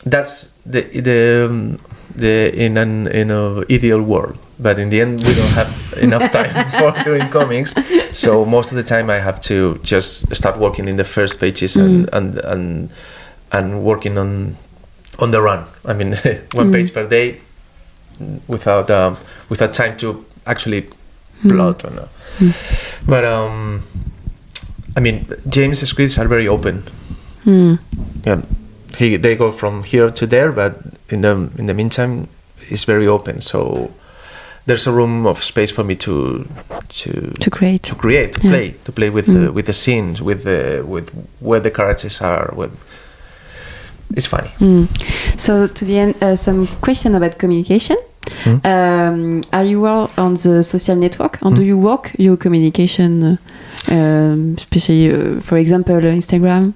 that's 0.06 0.48
the 0.64 0.82
the 0.94 1.46
um, 1.46 1.76
the 2.14 2.50
in 2.56 2.78
an 2.78 3.06
in 3.12 3.30
a 3.30 3.62
ideal 3.70 4.00
world. 4.00 4.38
But 4.58 4.78
in 4.78 4.88
the 4.88 5.00
end, 5.02 5.22
we 5.22 5.34
don't 5.34 5.52
have 5.54 5.68
enough 6.00 6.30
time 6.32 6.52
for 6.80 6.92
doing 7.04 7.28
comics. 7.28 7.74
So 8.12 8.44
most 8.44 8.72
of 8.72 8.76
the 8.76 8.82
time, 8.82 9.10
I 9.10 9.18
have 9.18 9.38
to 9.40 9.78
just 9.82 10.34
start 10.34 10.58
working 10.58 10.88
in 10.88 10.96
the 10.96 11.04
first 11.04 11.38
pages 11.40 11.76
and 11.76 12.06
Mm. 12.06 12.16
and 12.16 12.38
and 12.52 12.90
and 13.52 13.82
working 13.84 14.18
on 14.18 14.56
on 15.18 15.30
the 15.30 15.40
run. 15.42 15.64
I 15.84 15.92
mean, 15.92 16.12
one 16.54 16.68
Mm. 16.70 16.72
page 16.72 16.92
per 16.94 17.06
day, 17.06 17.40
without 18.48 18.90
um, 18.90 19.16
without 19.48 19.74
time 19.74 19.96
to 19.98 20.24
actually 20.46 20.82
Mm. 21.44 21.50
plot 21.50 21.84
or 21.84 21.90
no. 21.90 22.08
Mm. 22.40 22.52
But 23.06 23.24
um, 23.24 23.82
I 24.96 25.00
mean, 25.00 25.26
James' 25.48 25.86
scripts 25.88 26.18
are 26.18 26.28
very 26.28 26.48
open 26.48 26.82
Mm. 27.46 27.78
yeah, 28.26 28.40
he 28.98 29.16
they 29.18 29.36
go 29.36 29.52
from 29.52 29.82
here 29.84 30.10
to 30.10 30.26
there, 30.26 30.50
but 30.50 30.80
in 31.10 31.20
the 31.20 31.50
in 31.58 31.66
the 31.66 31.74
meantime, 31.74 32.26
it's 32.70 32.84
very 32.84 33.06
open. 33.06 33.40
So 33.40 33.90
there's 34.66 34.86
a 34.86 34.92
room 34.92 35.26
of 35.26 35.42
space 35.42 35.72
for 35.72 35.84
me 35.84 35.94
to 35.94 36.46
to 36.88 37.10
To 37.40 37.50
create. 37.50 37.82
to 37.84 37.94
create, 37.94 38.32
to 38.32 38.40
Yeah. 38.42 38.50
play, 38.50 38.74
to 38.84 38.92
play 38.92 39.10
with 39.10 39.26
Mm. 39.26 39.34
the 39.34 39.52
with 39.52 39.66
the 39.66 39.72
scenes, 39.72 40.20
with 40.20 40.42
the 40.42 40.82
with 40.86 41.10
where 41.40 41.60
the 41.62 41.70
characters 41.70 42.20
are. 42.20 42.52
With 42.56 42.70
it's 44.16 44.26
funny. 44.26 44.50
Mm. 44.60 44.86
So 45.36 45.66
to 45.66 45.84
the 45.84 45.98
end, 45.98 46.14
uh, 46.22 46.36
some 46.36 46.66
question 46.80 47.14
about 47.14 47.38
communication. 47.38 47.96
Mm. 48.44 48.60
Um, 48.64 49.42
are 49.52 49.64
you 49.64 49.86
all 49.86 50.10
on 50.16 50.34
the 50.34 50.62
social 50.62 50.96
network, 50.96 51.38
or 51.42 51.50
do 51.52 51.62
Mm. 51.62 51.66
you 51.66 51.78
work 51.78 52.10
your 52.18 52.36
communication, 52.36 53.22
uh, 53.22 53.36
um, 53.94 54.54
especially 54.58 55.12
uh, 55.12 55.40
for 55.40 55.58
example 55.58 55.96
uh, 55.96 56.12
Instagram? 56.20 56.72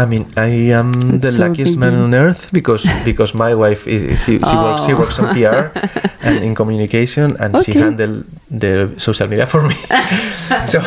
I 0.00 0.04
mean, 0.06 0.26
I 0.36 0.70
am 0.78 1.18
the 1.18 1.32
so 1.32 1.42
luckiest 1.42 1.76
man 1.76 1.94
on 1.94 2.14
earth 2.14 2.50
because 2.52 2.86
because 3.04 3.34
my 3.34 3.52
wife 3.54 3.86
is 3.90 4.02
she, 4.22 4.38
she 4.38 4.56
works 4.56 4.86
she 4.86 4.92
Oh. 4.94 4.98
works 5.00 5.18
on 5.18 5.34
PR 5.34 5.74
and 6.22 6.38
in 6.44 6.54
communication, 6.54 7.36
and 7.40 7.58
she 7.58 7.72
Okay. 7.72 7.80
handle 7.80 8.22
the 8.50 8.94
social 8.98 9.26
media 9.26 9.46
for 9.46 9.62
me. 9.66 9.74
so. 10.66 10.80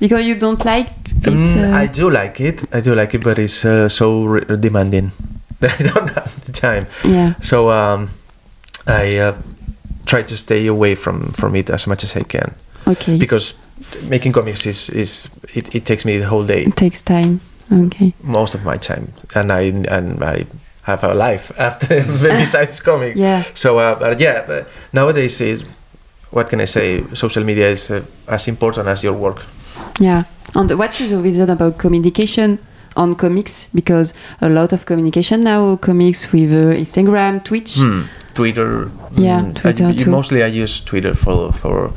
Because 0.00 0.24
you 0.26 0.34
don't 0.34 0.64
like 0.64 0.90
this. 1.22 1.54
Mm, 1.54 1.72
uh, 1.72 1.76
I 1.82 1.86
do 1.86 2.10
like 2.10 2.40
it. 2.40 2.62
I 2.74 2.80
do 2.80 2.94
like 2.94 3.14
it, 3.14 3.22
but 3.22 3.38
it's 3.38 3.64
uh, 3.64 3.88
so 3.88 4.40
demanding. 4.60 5.12
I 5.62 5.82
don't 5.94 6.10
have 6.14 6.34
the 6.44 6.52
time. 6.52 6.86
yeah. 7.04 7.34
So 7.40 7.70
um, 7.70 8.10
I 8.86 9.18
uh, 9.18 9.34
try 10.06 10.22
to 10.22 10.36
stay 10.36 10.66
away 10.66 10.94
from, 10.96 11.32
from 11.32 11.54
it 11.54 11.70
as 11.70 11.86
much 11.86 12.02
as 12.04 12.16
I 12.16 12.22
can 12.22 12.54
Okay. 12.86 13.18
because 13.18 13.54
making 14.08 14.32
comics 14.32 14.66
is, 14.66 14.90
is 14.90 15.28
it, 15.54 15.74
it 15.74 15.84
takes 15.84 16.04
me 16.04 16.18
the 16.18 16.26
whole 16.26 16.44
day, 16.46 16.62
it 16.64 16.76
takes 16.76 17.02
time. 17.02 17.40
Okay. 17.70 18.14
most 18.22 18.54
of 18.54 18.64
my 18.64 18.76
time, 18.76 19.12
and 19.34 19.52
I 19.52 19.60
and 19.88 20.22
I 20.24 20.46
have 20.82 21.04
a 21.04 21.14
life 21.14 21.52
after 21.58 22.04
besides 22.38 22.80
comic. 22.80 23.16
Yeah. 23.16 23.42
So 23.54 23.78
uh, 23.78 23.98
but 23.98 24.20
yeah, 24.20 24.44
but 24.46 24.68
nowadays 24.92 25.40
is 25.40 25.64
what 26.30 26.48
can 26.48 26.60
I 26.60 26.66
say? 26.66 27.04
Social 27.14 27.44
media 27.44 27.68
is 27.68 27.90
uh, 27.90 28.02
as 28.26 28.48
important 28.48 28.88
as 28.88 29.02
your 29.04 29.14
work. 29.14 29.44
Yeah. 30.00 30.24
And 30.54 30.70
what 30.78 31.00
is 31.00 31.10
your 31.10 31.20
reason 31.20 31.50
about 31.50 31.78
communication 31.78 32.58
on 32.96 33.14
comics? 33.14 33.68
Because 33.74 34.14
a 34.40 34.48
lot 34.48 34.72
of 34.72 34.86
communication 34.86 35.44
now, 35.44 35.76
comics 35.76 36.32
with 36.32 36.50
uh, 36.52 36.74
Instagram, 36.76 37.44
Twitch. 37.44 37.76
Hmm. 37.76 38.02
Twitter. 38.34 38.90
Yeah, 39.16 39.40
mm, 39.40 39.54
Twitter 39.54 39.86
I, 39.88 39.92
too. 39.94 40.10
Mostly, 40.10 40.42
I 40.44 40.46
use 40.46 40.80
Twitter 40.80 41.14
for 41.14 41.52
for. 41.52 41.92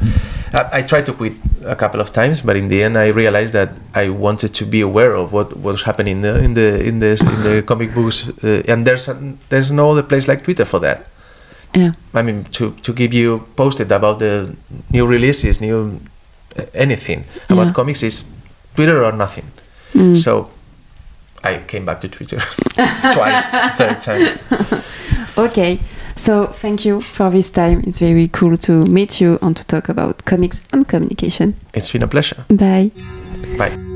I, 0.53 0.79
I 0.79 0.81
tried 0.81 1.05
to 1.05 1.13
quit 1.13 1.33
a 1.65 1.75
couple 1.75 2.01
of 2.01 2.11
times, 2.11 2.41
but 2.41 2.55
in 2.57 2.67
the 2.67 2.83
end, 2.83 2.97
I 2.97 3.07
realized 3.07 3.53
that 3.53 3.69
I 3.95 4.09
wanted 4.09 4.53
to 4.55 4.65
be 4.65 4.81
aware 4.81 5.13
of 5.15 5.31
what 5.31 5.57
was 5.57 5.83
happening 5.83 6.17
in 6.17 6.21
the 6.21 6.43
in 6.43 6.53
the 6.53 6.83
in 6.83 6.99
the, 6.99 7.11
in 7.11 7.43
the 7.43 7.63
comic 7.67 7.93
books, 7.93 8.29
uh, 8.43 8.63
and 8.67 8.85
there's 8.85 9.07
a, 9.07 9.15
there's 9.49 9.71
no 9.71 9.91
other 9.91 10.03
place 10.03 10.27
like 10.27 10.43
Twitter 10.43 10.65
for 10.65 10.79
that. 10.79 11.05
Yeah. 11.75 11.91
I 12.13 12.21
mean, 12.21 12.43
to 12.57 12.71
to 12.83 12.93
give 12.93 13.13
you 13.13 13.39
posted 13.55 13.91
about 13.91 14.19
the 14.19 14.55
new 14.91 15.07
releases, 15.07 15.61
new 15.61 15.99
uh, 16.59 16.63
anything 16.73 17.23
about 17.49 17.67
Yeah. 17.67 17.73
comics 17.73 18.03
is 18.03 18.23
Twitter 18.75 19.03
or 19.05 19.11
nothing. 19.13 19.45
Mm. 19.93 20.15
So 20.17 20.49
I 21.43 21.57
came 21.67 21.85
back 21.85 22.01
to 22.01 22.07
Twitter 22.09 22.39
twice, 23.13 23.47
third 23.77 23.99
time. 24.01 24.39
Okay, 25.37 25.79
so 26.21 26.47
thank 26.47 26.85
you 26.85 27.01
for 27.01 27.29
this 27.31 27.49
time. 27.49 27.83
It's 27.87 27.99
very 27.99 28.27
cool 28.27 28.57
to 28.57 28.85
meet 28.85 29.19
you 29.19 29.39
and 29.41 29.57
to 29.57 29.63
talk 29.65 29.89
about 29.89 30.23
comics 30.25 30.61
and 30.71 30.87
communication. 30.87 31.55
It's 31.73 31.91
been 31.91 32.03
a 32.03 32.07
pleasure. 32.07 32.45
Bye. 32.49 32.91
Bye. 33.57 33.90